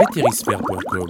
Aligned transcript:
vétérisphère.com. 0.00 1.06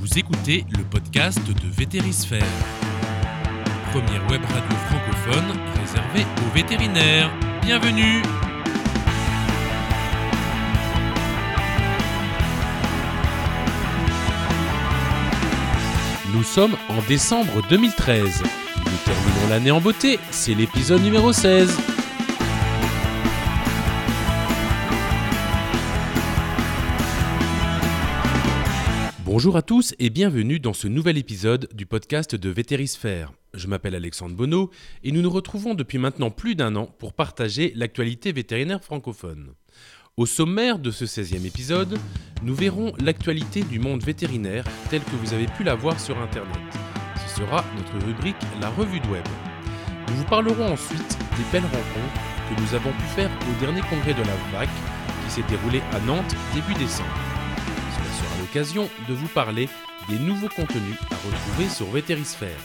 Vous 0.00 0.18
écoutez 0.18 0.64
le 0.76 0.82
podcast 0.82 1.40
de 1.46 1.68
Vétérisphère, 1.68 2.42
première 3.92 4.28
web 4.28 4.42
radio 4.46 4.76
francophone 4.88 5.44
réservée 5.80 6.26
aux 6.44 6.54
vétérinaires. 6.54 7.30
Bienvenue 7.62 8.22
Nous 16.34 16.42
sommes 16.42 16.76
en 16.88 17.00
décembre 17.08 17.62
2013. 17.68 18.42
Nous 18.42 18.96
terminons 19.04 19.48
l'année 19.50 19.70
en 19.70 19.80
beauté, 19.80 20.18
c'est 20.32 20.54
l'épisode 20.54 21.02
numéro 21.02 21.32
16. 21.32 21.97
Bonjour 29.38 29.56
à 29.56 29.62
tous 29.62 29.94
et 30.00 30.10
bienvenue 30.10 30.58
dans 30.58 30.72
ce 30.72 30.88
nouvel 30.88 31.16
épisode 31.16 31.68
du 31.72 31.86
podcast 31.86 32.34
de 32.34 32.50
Vétérisphère. 32.50 33.30
Je 33.54 33.68
m'appelle 33.68 33.94
Alexandre 33.94 34.34
Bonneau 34.34 34.68
et 35.04 35.12
nous 35.12 35.22
nous 35.22 35.30
retrouvons 35.30 35.74
depuis 35.74 35.98
maintenant 35.98 36.32
plus 36.32 36.56
d'un 36.56 36.74
an 36.74 36.86
pour 36.98 37.12
partager 37.12 37.72
l'actualité 37.76 38.32
vétérinaire 38.32 38.82
francophone. 38.82 39.52
Au 40.16 40.26
sommaire 40.26 40.80
de 40.80 40.90
ce 40.90 41.04
16e 41.04 41.46
épisode, 41.46 41.96
nous 42.42 42.52
verrons 42.52 42.92
l'actualité 42.98 43.62
du 43.62 43.78
monde 43.78 44.02
vétérinaire 44.02 44.64
telle 44.90 45.04
que 45.04 45.14
vous 45.22 45.32
avez 45.32 45.46
pu 45.46 45.62
la 45.62 45.76
voir 45.76 46.00
sur 46.00 46.18
Internet. 46.18 46.58
Ce 47.24 47.36
sera 47.36 47.64
notre 47.76 48.04
rubrique 48.04 48.42
La 48.60 48.70
revue 48.70 48.98
de 48.98 49.06
web. 49.06 49.24
Nous 50.08 50.16
vous 50.16 50.24
parlerons 50.24 50.72
ensuite 50.72 51.16
des 51.36 51.44
belles 51.52 51.62
rencontres 51.62 52.20
que 52.50 52.60
nous 52.60 52.74
avons 52.74 52.90
pu 52.90 53.06
faire 53.14 53.30
au 53.48 53.60
dernier 53.60 53.82
congrès 53.82 54.14
de 54.14 54.18
la 54.18 54.58
VAC 54.58 54.68
qui 55.24 55.30
s'est 55.30 55.48
déroulé 55.48 55.80
à 55.92 56.00
Nantes 56.00 56.34
début 56.56 56.74
décembre. 56.74 57.27
De 58.54 59.12
vous 59.12 59.28
parler 59.28 59.68
des 60.08 60.18
nouveaux 60.18 60.48
contenus 60.48 60.96
à 61.10 61.16
retrouver 61.16 61.68
sur 61.68 61.86
Vétérisphère. 61.90 62.58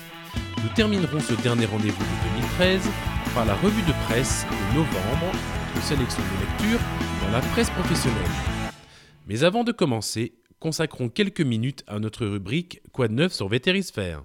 Nous 0.63 0.69
terminerons 0.73 1.19
ce 1.19 1.33
dernier 1.33 1.65
rendez-vous 1.65 2.03
de 2.03 2.39
2013 2.39 2.89
par 3.35 3.45
la 3.45 3.53
revue 3.55 3.81
de 3.81 3.91
presse 4.05 4.45
de 4.49 4.77
novembre, 4.77 5.31
notre 5.75 5.85
sélection 5.85 6.23
de 6.23 6.39
lecture 6.39 6.79
dans 7.21 7.31
la 7.31 7.41
presse 7.41 7.69
professionnelle. 7.71 8.31
Mais 9.27 9.43
avant 9.43 9.65
de 9.65 9.73
commencer, 9.73 10.33
consacrons 10.59 11.09
quelques 11.09 11.41
minutes 11.41 11.83
à 11.87 11.99
notre 11.99 12.25
rubrique 12.25 12.81
Quoi 12.93 13.09
de 13.09 13.13
neuf 13.13 13.33
sur 13.33 13.49
Vétérisphère 13.49 14.23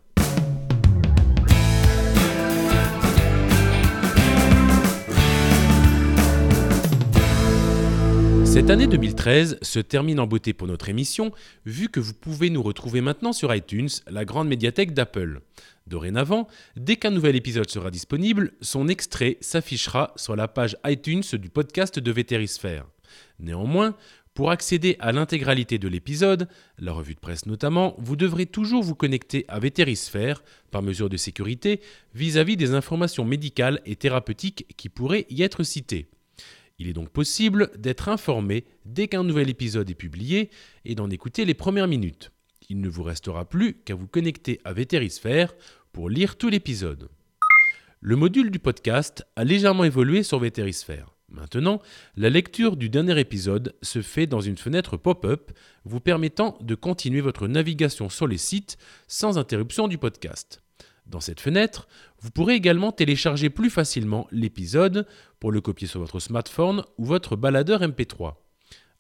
Cette 8.49 8.71
année 8.71 8.87
2013 8.87 9.59
se 9.61 9.79
termine 9.79 10.19
en 10.19 10.27
beauté 10.27 10.55
pour 10.55 10.67
notre 10.67 10.89
émission, 10.89 11.33
vu 11.67 11.91
que 11.91 12.01
vous 12.01 12.15
pouvez 12.15 12.49
nous 12.49 12.63
retrouver 12.63 13.03
maintenant 13.03 13.35
sur 13.35 13.55
iTunes, 13.55 13.91
la 14.11 14.25
grande 14.25 14.49
médiathèque 14.49 14.95
d'Apple. 14.95 15.43
Dorénavant, 15.87 16.49
dès 16.75 16.97
qu'un 16.97 17.11
nouvel 17.11 17.37
épisode 17.37 17.69
sera 17.69 17.91
disponible, 17.91 18.53
son 18.63 18.89
extrait 18.89 19.37
s'affichera 19.43 20.15
sur 20.17 20.35
la 20.35 20.49
page 20.49 20.79
iTunes 20.87 21.23
du 21.35 21.51
podcast 21.51 21.99
de 21.99 22.11
Vétérisphère. 22.11 22.87
Néanmoins, 23.39 23.95
pour 24.33 24.51
accéder 24.51 24.97
à 24.99 25.13
l'intégralité 25.13 25.79
de 25.79 25.87
l'épisode, 25.87 26.49
la 26.79 26.93
revue 26.93 27.15
de 27.15 27.21
presse 27.21 27.45
notamment, 27.45 27.97
vous 27.99 28.17
devrez 28.17 28.47
toujours 28.47 28.83
vous 28.83 28.95
connecter 28.95 29.45
à 29.49 29.61
Vétérisphère, 29.61 30.43
par 30.71 30.81
mesure 30.81 31.11
de 31.11 31.19
sécurité, 31.19 31.83
vis-à-vis 32.15 32.57
des 32.57 32.73
informations 32.73 33.27
médicales 33.27 33.83
et 33.85 33.95
thérapeutiques 33.95 34.65
qui 34.79 34.89
pourraient 34.89 35.27
y 35.29 35.43
être 35.43 35.65
citées. 35.65 36.09
Il 36.79 36.89
est 36.89 36.93
donc 36.93 37.11
possible 37.11 37.71
d'être 37.77 38.09
informé 38.09 38.65
dès 38.85 39.09
qu'un 39.09 39.25
nouvel 39.25 39.51
épisode 39.51 39.91
est 39.91 39.95
publié 39.95 40.51
et 40.85 40.95
d'en 40.95 41.11
écouter 41.11 41.45
les 41.45 41.55
premières 41.55 41.89
minutes. 41.89 42.31
Il 42.69 42.81
ne 42.81 42.89
vous 42.89 43.03
restera 43.03 43.49
plus 43.49 43.75
qu'à 43.75 43.95
vous 43.95 44.07
connecter 44.07 44.61
à 44.65 44.73
Vétérisphère 44.73 45.55
pour 45.93 46.09
lire 46.09 46.37
tout 46.37 46.49
l'épisode. 46.49 47.09
Le 48.01 48.15
module 48.15 48.51
du 48.51 48.61
podcast 48.61 49.27
a 49.35 49.43
légèrement 49.43 49.85
évolué 49.85 50.23
sur 50.23 50.39
Vétérisphère. 50.39 51.17
Maintenant, 51.31 51.83
la 52.17 52.31
lecture 52.31 52.77
du 52.77 52.89
dernier 52.89 53.19
épisode 53.19 53.75
se 53.83 54.01
fait 54.01 54.27
dans 54.27 54.41
une 54.41 54.57
fenêtre 54.57 54.97
pop-up 54.97 55.51
vous 55.85 56.01
permettant 56.01 56.57
de 56.61 56.75
continuer 56.75 57.21
votre 57.21 57.49
navigation 57.49 58.09
sur 58.09 58.27
les 58.27 58.39
sites 58.39 58.79
sans 59.09 59.37
interruption 59.37 59.89
du 59.89 59.99
podcast. 59.99 60.63
Dans 61.09 61.21
cette 61.21 61.41
fenêtre, 61.41 61.89
vous 62.21 62.31
pourrez 62.31 62.55
également 62.55 62.93
télécharger 62.93 63.49
plus 63.49 63.71
facilement 63.71 64.29
l'épisode 64.31 65.07
pour 65.41 65.53
le 65.53 65.63
copier 65.63 65.89
sur 65.89 66.01
votre 66.01 66.21
smartphone 66.21 66.85
ou 66.99 67.07
votre 67.07 67.35
baladeur 67.35 67.81
MP3. 67.81 68.35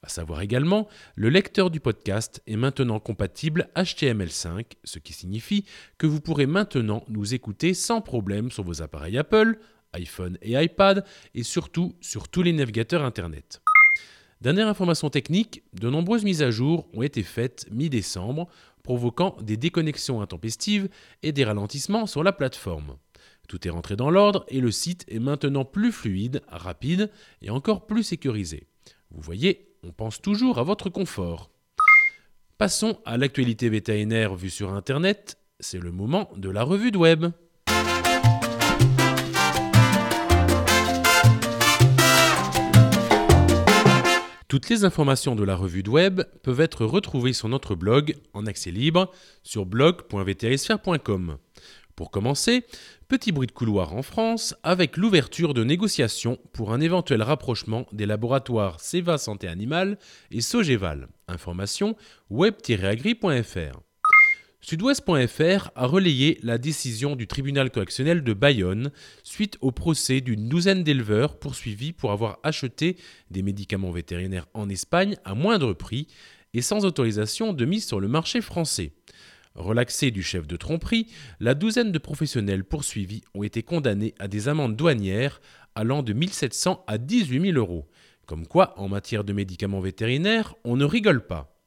À 0.02 0.08
savoir 0.08 0.40
également, 0.40 0.88
le 1.16 1.28
lecteur 1.28 1.70
du 1.70 1.80
podcast 1.80 2.40
est 2.46 2.56
maintenant 2.56 2.98
compatible 2.98 3.68
HTML5, 3.76 4.64
ce 4.84 4.98
qui 4.98 5.12
signifie 5.12 5.66
que 5.98 6.06
vous 6.06 6.20
pourrez 6.20 6.46
maintenant 6.46 7.04
nous 7.08 7.34
écouter 7.34 7.74
sans 7.74 8.00
problème 8.00 8.50
sur 8.50 8.64
vos 8.64 8.80
appareils 8.80 9.18
Apple, 9.18 9.58
iPhone 9.92 10.38
et 10.40 10.52
iPad, 10.52 11.04
et 11.34 11.42
surtout 11.42 11.94
sur 12.00 12.28
tous 12.28 12.42
les 12.42 12.52
navigateurs 12.52 13.04
Internet. 13.04 13.60
Dernière 14.40 14.68
information 14.68 15.10
technique, 15.10 15.64
de 15.74 15.90
nombreuses 15.90 16.22
mises 16.22 16.42
à 16.42 16.52
jour 16.52 16.88
ont 16.94 17.02
été 17.02 17.24
faites 17.24 17.66
mi-décembre, 17.72 18.48
provoquant 18.88 19.36
des 19.42 19.58
déconnexions 19.58 20.22
intempestives 20.22 20.88
et 21.22 21.32
des 21.32 21.44
ralentissements 21.44 22.06
sur 22.06 22.22
la 22.22 22.32
plateforme. 22.32 22.96
Tout 23.46 23.68
est 23.68 23.70
rentré 23.70 23.96
dans 23.96 24.08
l'ordre 24.08 24.46
et 24.48 24.62
le 24.62 24.70
site 24.70 25.04
est 25.08 25.18
maintenant 25.18 25.66
plus 25.66 25.92
fluide, 25.92 26.40
rapide 26.48 27.10
et 27.42 27.50
encore 27.50 27.86
plus 27.86 28.02
sécurisé. 28.02 28.66
Vous 29.10 29.20
voyez, 29.20 29.74
on 29.82 29.92
pense 29.92 30.22
toujours 30.22 30.58
à 30.58 30.62
votre 30.62 30.88
confort. 30.88 31.50
Passons 32.56 32.98
à 33.04 33.18
l'actualité 33.18 33.68
vétérinaire 33.68 34.34
vue 34.34 34.48
sur 34.48 34.72
Internet, 34.72 35.36
c'est 35.60 35.80
le 35.80 35.92
moment 35.92 36.30
de 36.38 36.48
la 36.48 36.62
revue 36.62 36.90
de 36.90 36.96
web. 36.96 37.26
Toutes 44.48 44.70
les 44.70 44.84
informations 44.84 45.36
de 45.36 45.44
la 45.44 45.54
revue 45.54 45.82
de 45.82 45.90
web 45.90 46.22
peuvent 46.42 46.62
être 46.62 46.86
retrouvées 46.86 47.34
sur 47.34 47.50
notre 47.50 47.74
blog 47.74 48.16
en 48.32 48.46
accès 48.46 48.70
libre 48.70 49.12
sur 49.42 49.66
blog.vétérisphère.com. 49.66 51.36
Pour 51.94 52.10
commencer, 52.10 52.64
petit 53.08 53.30
bruit 53.30 53.46
de 53.46 53.52
couloir 53.52 53.94
en 53.94 54.00
France 54.00 54.54
avec 54.62 54.96
l'ouverture 54.96 55.52
de 55.52 55.64
négociations 55.64 56.38
pour 56.54 56.72
un 56.72 56.80
éventuel 56.80 57.22
rapprochement 57.22 57.86
des 57.92 58.06
laboratoires 58.06 58.80
Seva 58.80 59.18
Santé 59.18 59.48
Animale 59.48 59.98
et 60.30 60.40
Sogeval. 60.40 61.08
Information 61.26 61.94
web-agri.fr. 62.30 63.87
Sudouest.fr 64.60 65.70
a 65.76 65.86
relayé 65.86 66.40
la 66.42 66.58
décision 66.58 67.14
du 67.14 67.28
tribunal 67.28 67.70
correctionnel 67.70 68.24
de 68.24 68.32
Bayonne 68.32 68.90
suite 69.22 69.56
au 69.60 69.70
procès 69.70 70.20
d'une 70.20 70.48
douzaine 70.48 70.82
d'éleveurs 70.82 71.38
poursuivis 71.38 71.92
pour 71.92 72.10
avoir 72.10 72.40
acheté 72.42 72.96
des 73.30 73.42
médicaments 73.42 73.92
vétérinaires 73.92 74.48
en 74.54 74.68
Espagne 74.68 75.16
à 75.24 75.34
moindre 75.34 75.74
prix 75.74 76.08
et 76.54 76.60
sans 76.60 76.84
autorisation 76.84 77.52
de 77.52 77.64
mise 77.64 77.86
sur 77.86 78.00
le 78.00 78.08
marché 78.08 78.40
français. 78.40 78.92
Relaxés 79.54 80.10
du 80.10 80.24
chef 80.24 80.46
de 80.46 80.56
tromperie, 80.56 81.06
la 81.38 81.54
douzaine 81.54 81.92
de 81.92 81.98
professionnels 81.98 82.64
poursuivis 82.64 83.22
ont 83.34 83.44
été 83.44 83.62
condamnés 83.62 84.14
à 84.18 84.26
des 84.26 84.48
amendes 84.48 84.76
douanières 84.76 85.40
allant 85.76 86.02
de 86.02 86.12
1700 86.12 86.84
à 86.88 86.98
18 86.98 87.52
000 87.52 87.58
euros. 87.58 87.88
Comme 88.26 88.46
quoi, 88.46 88.78
en 88.78 88.88
matière 88.88 89.24
de 89.24 89.32
médicaments 89.32 89.80
vétérinaires, 89.80 90.54
on 90.64 90.76
ne 90.76 90.84
rigole 90.84 91.26
pas. 91.26 91.57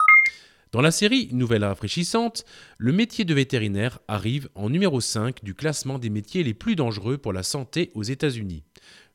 Dans 0.72 0.80
la 0.80 0.92
série 0.92 1.28
Nouvelle 1.34 1.66
rafraîchissante, 1.66 2.46
le 2.78 2.94
métier 2.94 3.26
de 3.26 3.34
vétérinaire 3.34 4.00
arrive 4.08 4.48
en 4.56 4.70
numéro 4.70 5.02
5 5.02 5.44
du 5.44 5.54
classement 5.54 6.00
des 6.00 6.10
métiers 6.10 6.44
les 6.44 6.54
plus 6.54 6.78
dangereux 6.78 7.18
pour 7.18 7.34
la 7.34 7.44
santé 7.44 7.92
aux 7.94 8.04
États-Unis. 8.04 8.64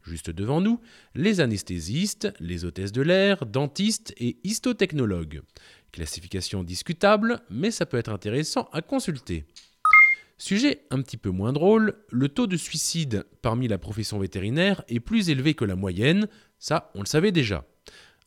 Juste 0.03 0.29
devant 0.29 0.61
nous, 0.61 0.81
les 1.15 1.41
anesthésistes, 1.41 2.31
les 2.41 2.67
hôtesses 2.67 2.93
de 2.93 3.01
l'air, 3.01 3.47
dentistes 3.47 4.13
et 4.19 4.37
histotechnologues. 4.45 5.41
Classification 5.93 6.63
discutable, 6.63 7.41
mais 7.49 7.71
ça 7.71 7.87
peut 7.87 7.97
être 7.97 8.13
intéressant 8.13 8.69
à 8.75 8.83
consulter. 8.83 9.47
Sujet 10.37 10.83
un 10.91 11.01
petit 11.01 11.17
peu 11.17 11.31
moins 11.31 11.55
drôle, 11.55 11.95
le 12.11 12.29
taux 12.29 12.47
de 12.47 12.59
suicide 12.59 13.25
parmi 13.41 13.67
la 13.67 13.79
profession 13.79 14.19
vétérinaire 14.19 14.85
est 14.89 15.01
plus 15.01 15.31
élevé 15.31 15.55
que 15.55 15.65
la 15.65 15.75
moyenne, 15.75 16.29
ça 16.59 16.91
on 16.95 17.01
le 17.01 17.07
savait 17.07 17.33
déjà. 17.33 17.65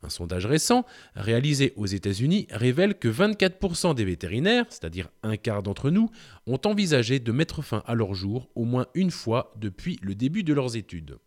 Un 0.01 0.09
sondage 0.09 0.45
récent, 0.45 0.85
réalisé 1.15 1.73
aux 1.75 1.85
États-Unis, 1.85 2.47
révèle 2.51 2.97
que 2.97 3.09
24% 3.09 3.95
des 3.95 4.05
vétérinaires, 4.05 4.65
c'est-à-dire 4.69 5.09
un 5.23 5.35
quart 5.35 5.61
d'entre 5.61 5.89
nous, 5.89 6.09
ont 6.47 6.59
envisagé 6.65 7.19
de 7.19 7.31
mettre 7.33 7.61
fin 7.61 7.83
à 7.85 7.95
leur 7.95 8.13
jour 8.13 8.49
au 8.55 8.63
moins 8.63 8.87
une 8.93 9.11
fois 9.11 9.53
depuis 9.57 9.99
le 10.01 10.15
début 10.15 10.43
de 10.43 10.53
leurs 10.53 10.77
études. 10.77 11.17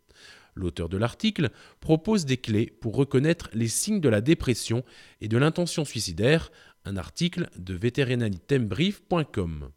L'auteur 0.55 0.89
de 0.89 0.97
l'article 0.97 1.51
propose 1.79 2.25
des 2.25 2.37
clés 2.37 2.73
pour 2.81 2.95
reconnaître 2.95 3.49
les 3.53 3.67
signes 3.67 4.01
de 4.01 4.09
la 4.09 4.21
dépression 4.21 4.83
et 5.21 5.27
de 5.27 5.37
l'intention 5.37 5.85
suicidaire, 5.85 6.51
un 6.85 6.97
article 6.97 7.49
de 7.57 7.75
veterinalitembrief.com. 7.75 9.69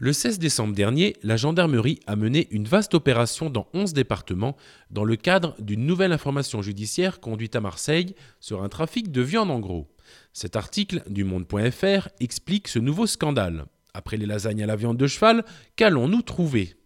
Le 0.00 0.12
16 0.12 0.38
décembre 0.38 0.76
dernier, 0.76 1.16
la 1.24 1.36
gendarmerie 1.36 1.98
a 2.06 2.14
mené 2.14 2.46
une 2.52 2.68
vaste 2.68 2.94
opération 2.94 3.50
dans 3.50 3.66
11 3.74 3.94
départements 3.94 4.56
dans 4.92 5.02
le 5.02 5.16
cadre 5.16 5.56
d'une 5.58 5.84
nouvelle 5.86 6.12
information 6.12 6.62
judiciaire 6.62 7.18
conduite 7.18 7.56
à 7.56 7.60
Marseille 7.60 8.14
sur 8.38 8.62
un 8.62 8.68
trafic 8.68 9.10
de 9.10 9.22
viande 9.22 9.50
en 9.50 9.58
gros. 9.58 9.88
Cet 10.32 10.54
article 10.54 11.02
du 11.10 11.24
monde.fr 11.24 12.10
explique 12.20 12.68
ce 12.68 12.78
nouveau 12.78 13.08
scandale. 13.08 13.66
Après 13.92 14.16
les 14.16 14.26
lasagnes 14.26 14.62
à 14.62 14.66
la 14.66 14.76
viande 14.76 14.98
de 14.98 15.08
cheval, 15.08 15.44
qu'allons-nous 15.74 16.22
trouver? 16.22 16.76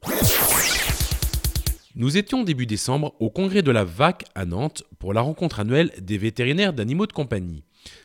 Nous 1.94 2.16
étions 2.16 2.44
début 2.44 2.64
décembre 2.64 3.14
au 3.20 3.28
congrès 3.28 3.60
de 3.60 3.70
la 3.70 3.84
VAC 3.84 4.24
à 4.34 4.46
Nantes 4.46 4.84
pour 4.98 5.12
la 5.12 5.20
rencontre 5.20 5.60
annuelle 5.60 5.92
des 6.00 6.16
vétérinaires 6.16 6.72
d'animaux 6.72 7.06
de 7.06 7.12
compagnie. 7.12 7.62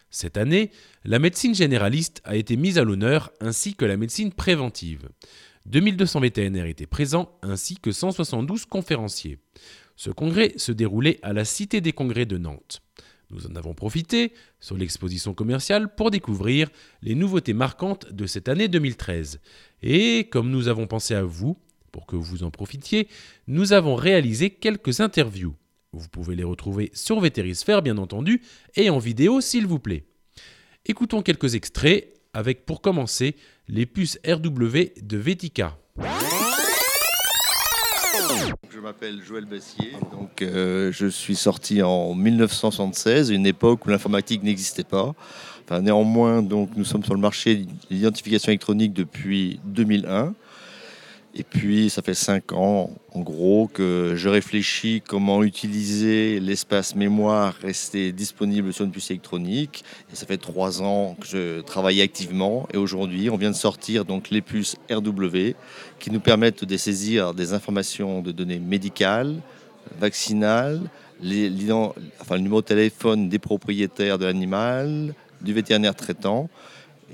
Cette 0.10 0.38
année, 0.38 0.72
la 1.04 1.20
médecine 1.20 1.54
généraliste 1.54 2.22
a 2.24 2.36
été 2.36 2.56
mise 2.56 2.78
à 2.78 2.84
l'honneur 2.84 3.32
ainsi 3.42 3.76
que 3.76 3.86
la 3.86 3.98
médecine 3.98 4.32
préventive. 4.32 5.10
2200 5.66 6.22
vétérinaires 6.22 6.66
étaient 6.66 6.88
présents 6.88 7.38
ainsi 7.42 7.76
que 7.78 7.92
172 7.92 8.66
conférenciers. 8.66 9.38
Ce 9.96 10.10
congrès 10.10 10.54
se 10.58 10.72
déroulait 10.72 11.20
à 11.24 11.34
la 11.34 11.44
Cité 11.44 11.82
des 11.82 11.92
Congrès 11.92 12.26
de 12.26 12.38
Nantes. 12.38 12.82
Nous 13.30 13.46
en 13.46 13.56
avons 13.56 13.74
profité 13.74 14.32
sur 14.62 14.78
l'exposition 14.78 15.34
commerciale 15.34 15.94
pour 15.94 16.12
découvrir 16.12 16.70
les 17.02 17.16
nouveautés 17.16 17.54
marquantes 17.54 18.14
de 18.14 18.26
cette 18.26 18.48
année 18.48 18.70
2013. 18.70 19.42
Et 19.82 20.30
comme 20.30 20.50
nous 20.50 20.70
avons 20.70 20.88
pensé 20.88 21.14
à 21.14 21.24
vous, 21.24 21.58
pour 21.92 22.06
que 22.06 22.16
vous 22.16 22.44
en 22.44 22.52
profitiez, 22.52 23.10
nous 23.48 23.74
avons 23.74 23.96
réalisé 23.96 24.52
quelques 24.52 25.02
interviews. 25.02 25.56
Vous 25.98 26.10
pouvez 26.10 26.36
les 26.36 26.44
retrouver 26.44 26.92
sur 26.94 27.20
Vétérisphère, 27.20 27.82
bien 27.82 27.98
entendu, 27.98 28.42
et 28.76 28.90
en 28.90 29.00
vidéo, 29.00 29.42
s'il 29.42 29.66
vous 29.66 29.80
plaît. 29.80 30.04
Écoutons 30.86 31.22
quelques 31.22 31.56
extraits, 31.56 32.14
avec 32.34 32.66
pour 32.66 32.82
commencer 32.82 33.36
les 33.68 33.86
puces 33.86 34.20
RW 34.26 35.02
de 35.02 35.18
Vetica. 35.18 35.78
Je 38.70 38.80
m'appelle 38.80 39.22
Joël 39.28 39.46
Bassier, 39.46 39.94
donc 40.12 40.42
euh, 40.44 40.92
je 40.92 41.08
suis 41.08 41.36
sorti 41.36 41.82
en 41.82 42.14
1976, 42.14 43.32
une 43.32 43.48
époque 43.48 43.86
où 43.86 43.90
l'informatique 43.90 44.44
n'existait 44.44 44.84
pas. 44.84 45.16
Enfin, 45.64 45.82
néanmoins, 45.82 46.44
donc, 46.44 46.70
nous 46.76 46.86
sommes 46.86 47.04
sur 47.04 47.16
le 47.16 47.20
marché 47.20 47.56
de 47.56 47.68
l'identification 47.90 48.52
électronique 48.52 48.94
depuis 48.94 49.60
2001. 49.66 50.36
Et 51.40 51.44
puis, 51.44 51.92
ça 51.92 52.02
fait 52.02 52.16
cinq 52.16 52.52
ans, 52.52 52.90
en 53.14 53.20
gros, 53.20 53.70
que 53.72 54.14
je 54.16 54.28
réfléchis 54.28 55.04
comment 55.08 55.44
utiliser 55.44 56.40
l'espace 56.40 56.96
mémoire 56.96 57.54
resté 57.62 58.12
disponible 58.12 58.74
sur 58.74 58.86
une 58.86 58.92
puce 58.92 59.12
électronique. 59.12 59.84
Et 60.12 60.16
ça 60.16 60.26
fait 60.26 60.40
trois 60.40 60.82
ans 60.82 61.16
que 61.22 61.28
je 61.28 61.62
travaille 61.62 62.02
activement. 62.02 62.68
Et 62.74 62.78
aujourd'hui, 62.78 63.30
on 63.30 63.38
vient 63.38 63.52
de 63.52 63.56
sortir 63.56 64.04
donc 64.04 64.32
les 64.32 64.42
puces 64.42 64.78
RW 64.90 65.54
qui 66.00 66.10
nous 66.10 66.20
permettent 66.20 66.66
de 66.66 66.76
saisir 66.78 67.36
des 67.36 67.54
informations 67.54 68.24
de 68.24 68.32
données 68.32 68.60
médicales, 68.60 69.36
vaccinales, 70.00 70.82
les, 71.22 71.52
enfin, 72.20 72.36
le 72.38 72.42
numéro 72.42 72.62
de 72.62 72.66
téléphone 72.66 73.30
des 73.30 73.40
propriétaires 73.40 74.18
de 74.18 74.26
l'animal, 74.26 75.14
du 75.42 75.54
vétérinaire 75.54 75.94
traitant. 75.94 76.50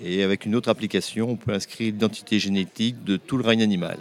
Et 0.02 0.24
avec 0.24 0.46
une 0.46 0.56
autre 0.56 0.70
application, 0.70 1.30
on 1.30 1.36
peut 1.36 1.54
inscrire 1.54 1.92
l'identité 1.92 2.40
génétique 2.40 3.04
de 3.04 3.18
tout 3.18 3.38
le 3.38 3.46
règne 3.46 3.62
animal. 3.62 3.98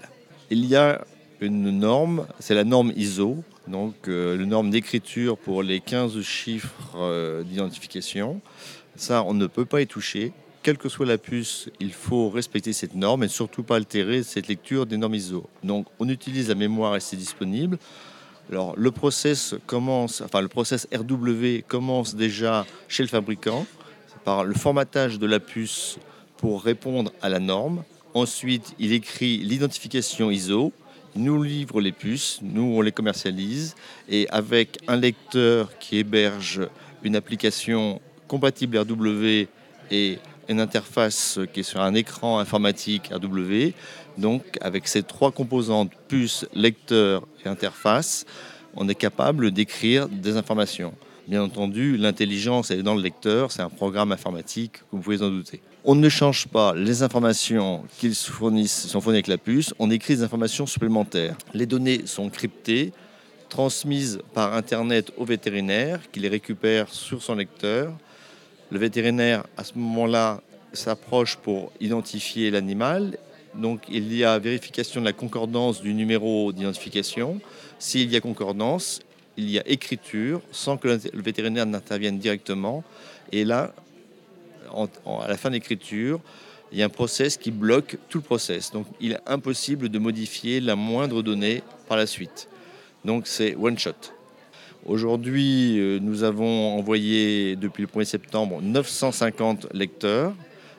Il 0.51 0.65
y 0.65 0.77
a 0.77 1.05
une 1.41 1.71
norme, 1.71 2.27
c'est 2.39 2.55
la 2.55 2.65
norme 2.65 2.93
ISO, 2.97 3.43
donc 3.69 3.95
euh, 4.09 4.37
la 4.37 4.47
norme 4.47 4.71
d'écriture 4.71 5.37
pour 5.37 5.63
les 5.63 5.81
15 5.81 6.21
chiffres 6.23 6.97
euh, 6.97 7.43
d'identification. 7.43 8.41
Ça, 8.97 9.23
on 9.25 9.35
ne 9.35 9.47
peut 9.47 9.65
pas 9.65 9.81
y 9.81 9.87
toucher. 9.87 10.33
Quelle 10.63 10.79
que 10.79 10.89
soit 10.89 11.07
la 11.07 11.19
puce, 11.19 11.69
il 11.81 11.93
faut 11.93 12.31
respecter 12.31 12.73
cette 12.73 12.95
norme 12.95 13.25
et 13.25 13.29
surtout 13.29 13.65
pas 13.65 13.77
altérer 13.77 14.23
cette 14.23 14.49
lecture 14.49 14.87
des 14.87 14.97
normes 14.97 15.15
ISO. 15.15 15.49
Donc, 15.65 15.87
on 15.99 16.09
utilise 16.09 16.49
la 16.49 16.55
mémoire 16.55 16.97
et 16.97 17.01
c'est 17.01 17.17
disponible. 17.17 17.79
Alors, 18.51 18.75
le 18.77 18.91
process 18.91 19.55
commence, 19.67 20.21
enfin, 20.21 20.41
le 20.41 20.49
process 20.49 20.87
RW 20.95 21.63
commence 21.67 22.15
déjà 22.15 22.67
chez 22.89 23.03
le 23.03 23.09
fabricant 23.09 23.67
par 24.25 24.45
le 24.45 24.55
formatage 24.55 25.19
de 25.19 25.27
la 25.27 25.41
puce 25.41 25.99
pour 26.37 26.63
répondre 26.63 27.13
à 27.23 27.29
la 27.29 27.39
norme. 27.39 27.85
Ensuite, 28.15 28.75
il 28.79 28.93
écrit 28.93 29.39
l'identification 29.39 30.31
ISO, 30.31 30.73
il 31.15 31.25
nous 31.25 31.43
livre 31.43 31.81
les 31.81 31.93
puces, 31.93 32.41
nous 32.43 32.75
on 32.77 32.81
les 32.81 32.93
commercialise 32.93 33.75
et 34.09 34.29
avec 34.31 34.79
un 34.89 34.97
lecteur 34.97 35.79
qui 35.79 35.99
héberge 35.99 36.63
une 37.03 37.17
application 37.17 38.01
compatible 38.29 38.79
RW 38.79 39.47
et 39.91 40.19
une 40.49 40.61
interface 40.61 41.39
qui 41.53 41.61
est 41.61 41.65
sur 41.65 41.81
un 41.81 41.95
écran 41.95 42.39
informatique 42.39 43.11
RW. 43.13 43.73
Donc 44.19 44.43
avec 44.61 44.89
ces 44.89 45.03
trois 45.03 45.33
composantes, 45.33 45.93
puce, 46.09 46.47
lecteur 46.55 47.27
et 47.45 47.49
interface, 47.49 48.25
on 48.75 48.89
est 48.89 48.95
capable 48.95 49.51
d'écrire 49.51 50.09
des 50.09 50.37
informations. 50.37 50.95
Bien 51.29 51.43
entendu, 51.43 51.97
l'intelligence 51.97 52.73
est 52.73 52.83
dans 52.83 52.95
le 52.95 53.03
lecteur, 53.03 53.53
c'est 53.53 53.63
un 53.63 53.69
programme 53.69 54.11
informatique, 54.11 54.79
vous 54.91 54.99
pouvez 54.99 55.23
en 55.23 55.31
douter. 55.31 55.61
On 55.85 55.95
ne 55.95 56.09
change 56.09 56.49
pas 56.49 56.75
les 56.75 57.05
informations 57.05 57.85
qu'ils 57.99 58.17
fournissent, 58.17 58.89
sont 58.89 59.01
fournies 59.01 59.19
avec 59.19 59.29
la 59.29 59.39
puce, 59.39 59.73
on 59.79 59.91
écrit 59.91 60.17
des 60.17 60.23
informations 60.25 60.67
supplémentaires. 60.67 61.37
Les 61.55 61.67
données 61.67 62.07
sont 62.07 62.29
cryptées, 62.29 62.93
transmises 63.49 64.19
par 64.35 64.55
Internet 64.55 65.13
au 65.17 65.25
vétérinaire, 65.25 66.01
qui 66.11 66.19
les 66.19 66.29
récupère 66.29 66.89
sur 66.89 67.23
son 67.23 67.37
lecteur. 67.37 67.93
Le 68.71 68.79
vétérinaire, 68.79 69.45
à 69.57 69.63
ce 69.63 69.75
moment-là, 69.77 70.41
s'approche 70.73 71.37
pour 71.37 71.71
identifier 71.81 72.51
l'animal. 72.51 73.17
Donc 73.55 73.83
il 73.89 74.13
y 74.13 74.25
a 74.25 74.39
vérification 74.39 75.01
de 75.01 75.07
la 75.07 75.13
concordance 75.13 75.83
du 75.83 75.95
numéro 75.95 76.53
d'identification. 76.53 77.41
S'il 77.79 78.11
y 78.11 78.17
a 78.17 78.21
concordance, 78.21 79.01
il 79.37 79.51
y 79.51 79.59
a 79.59 79.67
écriture 79.67 80.41
sans 80.51 80.77
que 80.77 80.89
le 80.89 81.23
vétérinaire 81.23 81.67
n'intervienne 81.67 82.19
directement. 82.19 82.85
Et 83.31 83.45
là, 83.45 83.73
à 84.71 85.29
la 85.29 85.37
fin 85.37 85.49
de 85.49 85.55
l'écriture, 85.55 86.21
il 86.73 86.79
y 86.79 86.83
a 86.83 86.87
un 86.87 86.91
process 86.91 87.37
qui 87.37 87.51
bloque 87.51 87.99
tout 88.09 88.19
le 88.19 88.25
process. 88.25 88.73
Donc 88.73 88.87
il 89.01 89.13
est 89.13 89.21
impossible 89.27 89.89
de 89.89 89.99
modifier 89.99 90.61
la 90.61 90.77
moindre 90.77 91.23
donnée 91.23 91.63
par 91.89 91.97
la 91.97 92.07
suite. 92.07 92.49
Donc 93.05 93.27
c'est 93.27 93.55
one 93.57 93.79
shot. 93.79 93.93
Aujourd'hui, 94.85 95.79
euh, 95.79 95.99
nous 96.01 96.25
avons 96.25 96.77
envoyé 96.77 97.55
depuis 97.55 97.83
le 97.83 97.89
1er 97.89 98.05
septembre 98.05 98.61
950 98.63 99.69
lecteurs 99.73 100.35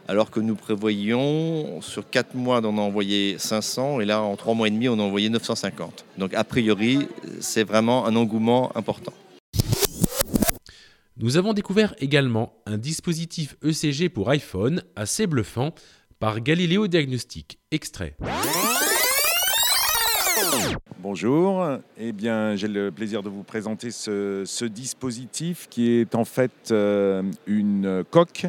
alors 0.07 0.31
que 0.31 0.39
nous 0.39 0.55
prévoyions 0.55 1.81
sur 1.81 2.09
4 2.09 2.35
mois 2.35 2.61
d'en 2.61 2.77
envoyer 2.77 3.37
500 3.37 4.01
et 4.01 4.05
là 4.05 4.21
en 4.21 4.35
3 4.35 4.53
mois 4.53 4.67
et 4.67 4.71
demi 4.71 4.89
on 4.89 4.99
a 4.99 5.03
envoyé 5.03 5.29
950. 5.29 6.05
Donc 6.17 6.33
a 6.33 6.43
priori 6.43 7.07
c'est 7.39 7.63
vraiment 7.63 8.05
un 8.05 8.15
engouement 8.15 8.75
important. 8.75 9.13
Nous 11.17 11.37
avons 11.37 11.53
découvert 11.53 11.93
également 11.99 12.53
un 12.65 12.77
dispositif 12.77 13.55
ECG 13.63 14.09
pour 14.09 14.29
iPhone 14.29 14.83
assez 14.95 15.27
bluffant 15.27 15.73
par 16.19 16.41
Galileo 16.41 16.87
Diagnostic. 16.87 17.59
Extrait. 17.71 18.15
Bonjour, 20.99 21.67
eh 21.97 22.11
bien 22.13 22.55
j'ai 22.55 22.67
le 22.67 22.89
plaisir 22.89 23.23
de 23.23 23.29
vous 23.29 23.43
présenter 23.43 23.91
ce, 23.91 24.65
dispositif 24.65 25.67
qui 25.69 25.91
est 25.91 26.15
en 26.15 26.25
fait 26.25 26.71
euh, 26.71 27.21
une 27.45 28.03
coque 28.09 28.47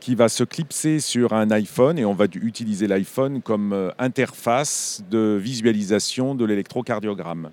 qui 0.00 0.14
va 0.14 0.28
se 0.28 0.44
clipser 0.44 0.98
sur 0.98 1.32
un 1.32 1.50
iPhone 1.50 1.98
et 1.98 2.04
on 2.04 2.14
va 2.14 2.24
utiliser 2.24 2.88
l'iPhone 2.88 3.42
comme 3.42 3.72
euh, 3.72 3.90
interface 3.98 5.04
de 5.10 5.38
visualisation 5.40 6.34
de 6.34 6.44
l'électrocardiogramme. 6.44 7.50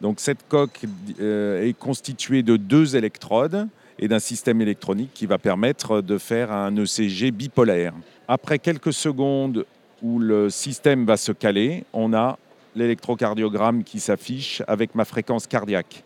Donc 0.00 0.18
cette 0.18 0.48
coque 0.48 0.80
euh, 1.20 1.66
est 1.66 1.78
constituée 1.78 2.42
de 2.42 2.56
deux 2.56 2.96
électrodes 2.96 3.68
et 3.98 4.08
d'un 4.08 4.18
système 4.18 4.62
électronique 4.62 5.10
qui 5.12 5.26
va 5.26 5.36
permettre 5.36 6.00
de 6.00 6.16
faire 6.16 6.50
un 6.50 6.74
ECG 6.74 7.30
bipolaire. 7.32 7.92
Après 8.26 8.58
quelques 8.58 8.94
secondes 8.94 9.66
où 10.02 10.18
le 10.18 10.48
système 10.48 11.04
va 11.04 11.18
se 11.18 11.32
caler, 11.32 11.84
on 11.92 12.14
a 12.14 12.38
l'électrocardiogramme 12.74 13.84
qui 13.84 14.00
s'affiche 14.00 14.62
avec 14.66 14.94
ma 14.94 15.04
fréquence 15.04 15.46
cardiaque. 15.46 16.02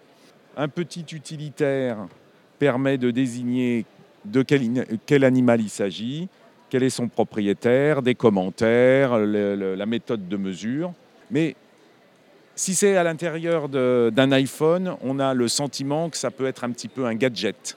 Un 0.56 0.68
petit 0.68 1.04
utilitaire 1.12 1.98
permet 2.58 2.98
de 2.98 3.10
désigner 3.12 3.84
de 4.24 4.42
quel, 4.42 5.24
animal 5.24 5.60
il 5.60 5.68
s'agit, 5.68 6.28
quel 6.70 6.82
est 6.82 6.90
son 6.90 7.08
propriétaire, 7.08 8.02
des 8.02 8.14
commentaires, 8.14 9.18
la 9.18 9.86
méthode 9.86 10.28
de 10.28 10.36
mesure. 10.36 10.92
Mais 11.30 11.56
si 12.56 12.74
c'est 12.74 12.96
à 12.96 13.04
l'intérieur 13.04 13.68
d'un 13.68 14.32
iPhone, 14.32 14.96
on 15.02 15.18
a 15.18 15.34
le 15.34 15.48
sentiment 15.48 16.10
que 16.10 16.16
ça 16.16 16.30
peut 16.30 16.46
être 16.46 16.64
un 16.64 16.70
petit 16.70 16.88
peu 16.88 17.06
un 17.06 17.14
gadget. 17.14 17.76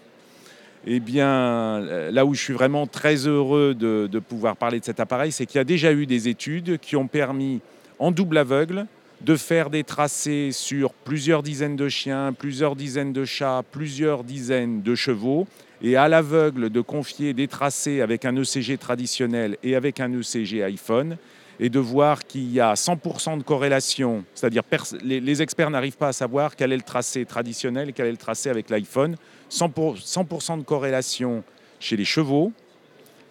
Eh 0.86 1.00
bien, 1.00 1.80
là 2.12 2.26
où 2.26 2.34
je 2.34 2.42
suis 2.42 2.54
vraiment 2.54 2.88
très 2.88 3.28
heureux 3.28 3.74
de, 3.74 4.08
de 4.10 4.20
pouvoir 4.20 4.56
parler 4.56 4.80
de 4.80 4.86
cet 4.86 5.00
appareil, 5.00 5.32
c'est 5.32 5.46
qu'il 5.46 5.58
y 5.58 5.62
a 5.62 5.66
déjà 5.66 5.92
eu 5.92 6.06
des 6.06 6.30
études 6.30 6.78
qui 6.80 6.96
ont 6.96 7.08
permis, 7.08 7.60
en 8.00 8.12
double 8.12 8.38
aveugle, 8.38 8.86
de 9.22 9.36
faire 9.36 9.70
des 9.70 9.84
tracés 9.84 10.52
sur 10.52 10.94
plusieurs 10.94 11.44
dizaines 11.44 11.76
de 11.76 11.90
chiens, 11.90 12.34
plusieurs 12.34 12.76
dizaines 12.76 13.14
de 13.14 13.26
chats, 13.26 13.64
plusieurs 13.72 14.24
dizaines 14.24 14.82
de 14.82 14.96
chevaux, 14.96 15.48
et 15.82 15.96
à 15.96 16.08
l'aveugle 16.08 16.70
de 16.70 16.82
confier 16.82 17.34
des 17.34 17.48
tracés 17.48 18.02
avec 18.02 18.26
un 18.26 18.36
ECG 18.36 18.78
traditionnel 18.78 19.58
et 19.64 19.76
avec 19.76 20.00
un 20.00 20.12
ECG 20.12 20.64
iPhone, 20.64 21.18
et 21.60 21.70
de 21.70 21.80
voir 21.80 22.26
qu'il 22.26 22.52
y 22.52 22.60
a 22.60 22.74
100% 22.74 23.40
de 23.40 23.44
corrélation, 23.44 24.24
c'est-à-dire 24.36 24.64
les, 25.04 25.42
experts 25.42 25.70
n'arrivent 25.72 25.98
pas 25.98 26.10
à 26.10 26.14
savoir 26.14 26.56
quel 26.56 26.72
est 26.72 26.78
le 26.78 26.84
tracé 26.84 27.26
traditionnel 27.26 27.90
et 27.90 27.94
quel 27.94 28.08
est 28.08 28.12
le 28.12 28.18
tracé 28.18 28.50
avec 28.50 28.70
l'iPhone. 28.70 29.16
100%, 29.50 30.60
de 30.60 30.64
corrélation 30.64 31.44
chez 31.80 31.98
les 31.98 32.06
chevaux, 32.06 32.52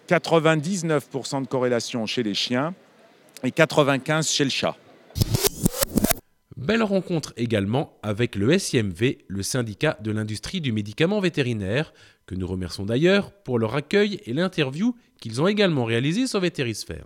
99% 0.09 1.41
de 1.41 1.47
corrélation 1.47 2.05
chez 2.05 2.23
les 2.23 2.33
chiens 2.33 2.73
et 3.43 3.49
95% 3.49 4.29
chez 4.29 4.43
le 4.43 4.49
chat. 4.49 4.75
Belle 6.67 6.83
rencontre 6.83 7.31
également 7.37 7.93
avec 8.03 8.35
le 8.35 8.59
SIMV, 8.59 9.19
le 9.25 9.41
syndicat 9.41 9.97
de 10.01 10.11
l'industrie 10.11 10.59
du 10.59 10.73
médicament 10.73 11.21
vétérinaire, 11.21 11.93
que 12.25 12.35
nous 12.35 12.45
remercions 12.45 12.85
d'ailleurs 12.85 13.31
pour 13.31 13.57
leur 13.57 13.73
accueil 13.73 14.19
et 14.25 14.33
l'interview 14.33 14.93
qu'ils 15.21 15.41
ont 15.41 15.47
également 15.47 15.85
réalisé 15.85 16.27
sur 16.27 16.41
Vétérisphère. 16.41 17.05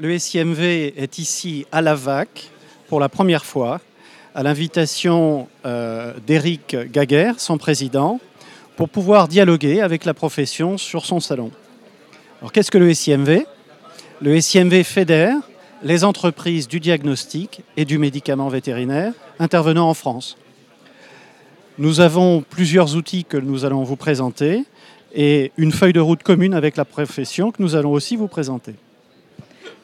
Le 0.00 0.18
SIMV 0.18 0.92
est 0.96 1.18
ici 1.18 1.66
à 1.70 1.82
la 1.82 1.94
VAC 1.94 2.50
pour 2.88 2.98
la 2.98 3.08
première 3.08 3.44
fois, 3.44 3.80
à 4.34 4.42
l'invitation 4.42 5.48
euh, 5.66 6.14
d'Éric 6.26 6.76
Gaguerre, 6.90 7.38
son 7.38 7.58
président, 7.58 8.18
pour 8.74 8.88
pouvoir 8.88 9.28
dialoguer 9.28 9.82
avec 9.82 10.04
la 10.04 10.14
profession 10.14 10.78
sur 10.78 11.06
son 11.06 11.20
salon. 11.20 11.52
Alors 12.40 12.50
qu'est-ce 12.50 12.72
que 12.72 12.78
le 12.78 12.92
SIMV 12.92 13.46
Le 14.20 14.40
SIMV 14.40 14.82
fédère 14.82 15.36
les 15.86 16.02
entreprises 16.02 16.66
du 16.66 16.80
diagnostic 16.80 17.62
et 17.76 17.84
du 17.84 17.98
médicament 17.98 18.48
vétérinaire 18.48 19.12
intervenant 19.38 19.88
en 19.88 19.94
France. 19.94 20.36
Nous 21.78 22.00
avons 22.00 22.42
plusieurs 22.42 22.96
outils 22.96 23.24
que 23.24 23.36
nous 23.36 23.64
allons 23.64 23.84
vous 23.84 23.94
présenter 23.94 24.64
et 25.14 25.52
une 25.56 25.70
feuille 25.70 25.92
de 25.92 26.00
route 26.00 26.24
commune 26.24 26.54
avec 26.54 26.76
la 26.76 26.84
profession 26.84 27.52
que 27.52 27.62
nous 27.62 27.76
allons 27.76 27.92
aussi 27.92 28.16
vous 28.16 28.26
présenter. 28.26 28.74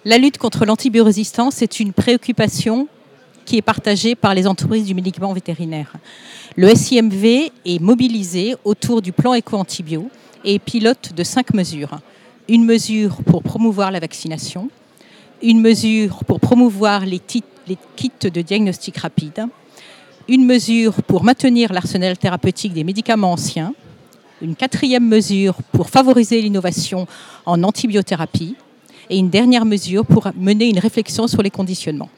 La 0.04 0.18
lutte 0.18 0.38
contre 0.38 0.64
l'antibiorésistance 0.64 1.62
est 1.62 1.78
une 1.78 1.92
préoccupation 1.92 2.88
qui 3.44 3.58
est 3.58 3.62
partagée 3.62 4.16
par 4.16 4.34
les 4.34 4.48
entreprises 4.48 4.86
du 4.86 4.94
médicament 4.94 5.32
vétérinaire. 5.32 5.92
Le 6.56 6.74
SIMV 6.74 7.52
est 7.64 7.80
mobilisé 7.80 8.56
autour 8.64 9.02
du 9.02 9.12
plan 9.12 9.34
éco-antibio 9.34 10.10
et 10.44 10.58
pilote 10.58 11.12
de 11.14 11.22
cinq 11.22 11.54
mesures. 11.54 12.00
Une 12.48 12.64
mesure 12.64 13.22
pour 13.24 13.44
promouvoir 13.44 13.92
la 13.92 14.00
vaccination, 14.00 14.68
une 15.42 15.60
mesure 15.60 16.24
pour 16.24 16.40
promouvoir 16.40 17.04
les, 17.04 17.18
kits 17.18 17.42
de 18.22 18.40
diagnostic 18.40 18.96
rapide, 18.98 19.46
une 20.28 20.46
mesure 20.46 21.02
pour 21.02 21.24
maintenir 21.24 21.72
l'arsenal 21.72 22.16
thérapeutique 22.16 22.72
des 22.72 22.84
médicaments 22.84 23.32
anciens, 23.32 23.74
une 24.40 24.56
quatrième 24.56 25.06
mesure 25.06 25.56
pour 25.72 25.90
favoriser 25.90 26.40
l'innovation 26.40 27.06
en 27.46 27.62
antibiothérapie 27.62 28.56
et 29.10 29.18
une 29.18 29.30
dernière 29.30 29.64
mesure 29.64 30.06
pour 30.06 30.30
mener 30.36 30.68
une 30.68 30.78
réflexion 30.78 31.26
sur 31.26 31.42
les 31.42 31.50
conditionnements. 31.50 32.10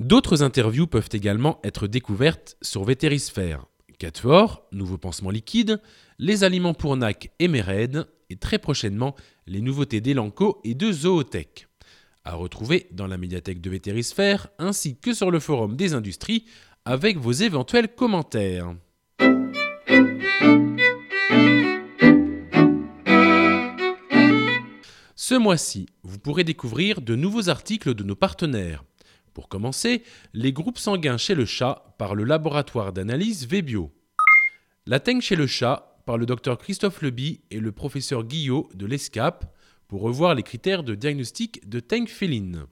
D'autres 0.00 0.42
interviews 0.42 0.86
peuvent 0.86 1.08
également 1.12 1.58
être 1.64 1.86
découvertes 1.86 2.56
sur 2.62 2.84
Vétérisphère. 2.84 3.64
Catfor, 3.98 4.62
nouveau 4.72 4.98
pansement 4.98 5.30
liquide, 5.30 5.80
les 6.18 6.44
aliments 6.44 6.74
pour 6.74 6.96
NAC 6.96 7.30
et 7.38 7.48
Mered, 7.48 8.06
et 8.30 8.36
très 8.36 8.58
prochainement 8.58 9.14
les 9.46 9.60
nouveautés 9.60 10.00
d'Elanco 10.00 10.60
et 10.64 10.74
de 10.74 10.90
Zootech. 10.90 11.68
À 12.24 12.34
retrouver 12.34 12.88
dans 12.90 13.06
la 13.06 13.18
médiathèque 13.18 13.60
de 13.60 13.70
Vétérisphère 13.70 14.48
ainsi 14.58 14.98
que 14.98 15.14
sur 15.14 15.30
le 15.30 15.38
forum 15.38 15.76
des 15.76 15.94
industries 15.94 16.44
avec 16.84 17.18
vos 17.18 17.32
éventuels 17.32 17.94
commentaires. 17.94 18.74
Ce 25.14 25.34
mois-ci, 25.34 25.86
vous 26.02 26.18
pourrez 26.18 26.44
découvrir 26.44 27.00
de 27.00 27.16
nouveaux 27.16 27.48
articles 27.48 27.94
de 27.94 28.04
nos 28.04 28.14
partenaires. 28.14 28.84
Pour 29.34 29.48
commencer, 29.48 30.02
les 30.34 30.52
groupes 30.52 30.78
sanguins 30.78 31.18
chez 31.18 31.34
le 31.34 31.44
chat 31.44 31.94
par 31.98 32.14
le 32.14 32.24
laboratoire 32.24 32.92
d'analyse 32.92 33.46
VBio. 33.46 33.92
La 34.86 35.00
teigne 35.00 35.20
chez 35.20 35.36
le 35.36 35.48
chat 35.48 35.95
par 36.06 36.16
le 36.16 36.24
docteur 36.24 36.56
Christophe 36.56 37.02
Leby 37.02 37.40
et 37.50 37.60
le 37.60 37.72
professeur 37.72 38.24
Guillot 38.24 38.68
de 38.74 38.86
l'ESCAP 38.86 39.44
pour 39.88 40.00
revoir 40.00 40.34
les 40.34 40.44
critères 40.44 40.84
de 40.84 40.94
diagnostic 40.94 41.68
de 41.68 41.80
Tank 41.80 42.08
féline. 42.08 42.66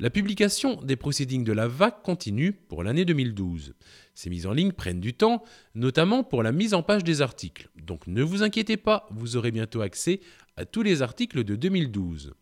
La 0.00 0.10
publication 0.10 0.82
des 0.82 0.96
proceedings 0.96 1.44
de 1.44 1.52
la 1.52 1.68
VAC 1.68 2.02
continue 2.02 2.52
pour 2.52 2.82
l'année 2.82 3.04
2012. 3.04 3.74
Ces 4.14 4.30
mises 4.30 4.46
en 4.46 4.52
ligne 4.52 4.72
prennent 4.72 5.00
du 5.00 5.14
temps, 5.14 5.44
notamment 5.74 6.24
pour 6.24 6.42
la 6.42 6.52
mise 6.52 6.74
en 6.74 6.82
page 6.82 7.04
des 7.04 7.22
articles. 7.22 7.68
Donc 7.76 8.06
ne 8.06 8.22
vous 8.22 8.42
inquiétez 8.42 8.76
pas, 8.76 9.06
vous 9.10 9.36
aurez 9.36 9.52
bientôt 9.52 9.80
accès 9.80 10.20
à 10.56 10.64
tous 10.64 10.82
les 10.82 11.02
articles 11.02 11.44
de 11.44 11.54
2012. 11.54 12.32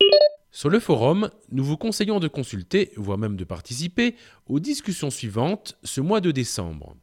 Sur 0.50 0.70
le 0.70 0.80
forum, 0.80 1.30
nous 1.52 1.64
vous 1.64 1.76
conseillons 1.76 2.20
de 2.20 2.28
consulter, 2.28 2.92
voire 2.96 3.18
même 3.18 3.36
de 3.36 3.44
participer, 3.44 4.16
aux 4.46 4.60
discussions 4.60 5.10
suivantes 5.10 5.76
ce 5.84 6.00
mois 6.00 6.20
de 6.20 6.30
décembre. 6.30 6.96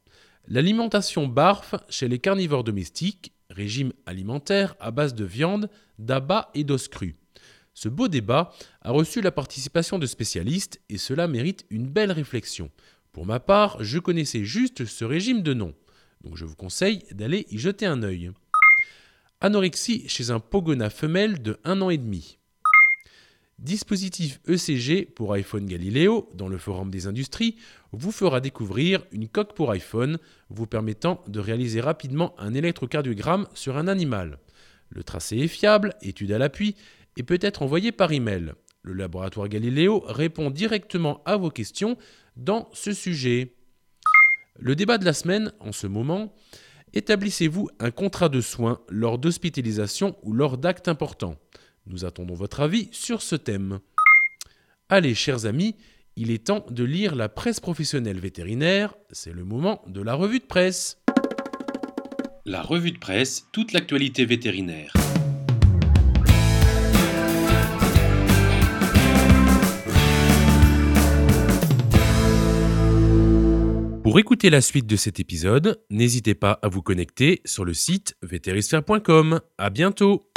L'alimentation 0.48 1.28
BARF 1.28 1.74
chez 1.90 2.08
les 2.08 2.20
carnivores 2.20 2.64
domestiques, 2.64 3.34
régime 3.50 3.94
alimentaire 4.06 4.76
à 4.80 4.92
base 4.92 5.16
de 5.16 5.26
viande, 5.26 5.72
d'abats 5.98 6.52
et 6.54 6.64
d'os 6.64 6.88
crus. 6.88 7.16
Ce 7.74 7.90
beau 7.90 8.08
débat 8.08 8.54
a 8.82 8.92
reçu 8.92 9.22
la 9.22 9.32
participation 9.32 9.98
de 9.98 10.06
spécialistes 10.06 10.80
et 10.88 11.00
cela 11.00 11.28
mérite 11.28 11.66
une 11.72 11.88
belle 11.88 12.12
réflexion. 12.12 12.70
Pour 13.12 13.26
ma 13.26 13.40
part, 13.40 13.84
je 13.84 13.98
connaissais 13.98 14.46
juste 14.46 14.86
ce 14.86 15.04
régime 15.04 15.42
de 15.42 15.54
nom, 15.54 15.74
donc 16.24 16.38
je 16.38 16.46
vous 16.46 16.56
conseille 16.56 17.04
d'aller 17.12 17.48
y 17.50 17.58
jeter 17.58 17.88
un 17.88 18.04
œil. 18.04 18.32
Anorexie 19.42 20.08
chez 20.08 20.30
un 20.30 20.40
Pogona 20.40 20.92
femelle 20.92 21.42
de 21.42 21.60
1 21.64 21.82
an 21.82 21.90
et 21.90 21.98
demi. 21.98 22.38
Dispositif 23.60 24.42
ECG 24.48 25.06
pour 25.06 25.32
iPhone 25.34 25.66
Galileo 25.66 26.30
dans 26.34 26.50
le 26.50 26.58
Forum 26.58 26.92
des 26.92 27.08
industries 27.08 27.56
vous 27.94 28.12
fera 28.12 28.42
découvrir 28.42 29.06
une 29.14 29.30
coque 29.30 29.56
pour 29.56 29.72
iPhone 29.72 30.18
vous 30.50 30.68
permettant 30.68 31.24
de 31.28 31.40
réaliser 31.40 31.80
rapidement 31.80 32.36
un 32.38 32.54
électrocardiogramme 32.54 33.48
sur 33.54 33.78
un 33.78 33.88
animal. 33.88 34.40
Le 34.90 35.04
tracé 35.04 35.38
est 35.38 35.48
fiable, 35.48 35.96
étude 36.02 36.34
à 36.34 36.38
l'appui, 36.38 36.76
et 37.18 37.24
peut 37.24 37.40
être 37.42 37.62
envoyé 37.62 37.94
par 37.94 38.12
email. 38.12 38.54
Le 38.82 38.94
laboratoire 38.94 39.48
Galileo 39.48 40.04
répond 40.06 40.52
directement 40.52 41.24
à 41.26 41.38
vos 41.38 41.50
questions 41.50 41.98
dans 42.36 42.70
ce 42.74 42.92
sujet. 42.92 43.56
Le 44.60 44.76
débat 44.76 44.98
de 44.98 45.06
la 45.06 45.14
semaine, 45.14 45.54
en 45.62 45.72
ce 45.72 45.88
moment, 45.88 46.36
établissez-vous 46.94 47.70
un 47.80 47.92
contrat 47.92 48.30
de 48.30 48.42
soins 48.42 48.82
lors 48.90 49.18
d'hospitalisation 49.18 50.18
ou 50.24 50.34
lors 50.34 50.58
d'actes 50.58 50.90
importants? 50.90 51.38
Nous 51.88 52.06
attendons 52.06 52.36
votre 52.36 52.60
avis 52.60 52.90
sur 52.92 53.22
ce 53.22 53.36
thème. 53.36 53.80
Allez, 54.90 55.16
chers 55.16 55.46
amis, 55.46 55.76
il 56.16 56.32
est 56.32 56.46
temps 56.46 56.66
de 56.70 56.84
lire 56.84 57.16
la 57.16 57.30
presse 57.30 57.60
professionnelle 57.60 58.20
vétérinaire. 58.20 58.96
C'est 59.12 59.34
le 59.34 59.44
moment 59.44 59.82
de 59.88 60.02
la 60.02 60.14
revue 60.14 60.40
de 60.40 60.46
presse. 60.46 60.98
La 62.46 62.62
revue 62.62 62.92
de 62.92 63.00
presse, 63.00 63.48
toute 63.52 63.74
l'actualité 63.74 64.26
vétérinaire. 64.26 64.94
Pour 74.04 74.20
écouter 74.20 74.52
la 74.52 74.62
suite 74.62 74.86
de 74.86 74.96
cet 74.96 75.20
épisode, 75.20 75.84
n'hésitez 75.90 76.36
pas 76.36 76.60
à 76.62 76.68
vous 76.68 76.84
connecter 76.84 77.42
sur 77.44 77.66
le 77.66 77.74
site 77.74 78.16
vétérisphère.com. 78.22 79.42
À 79.58 79.70
bientôt! 79.72 80.30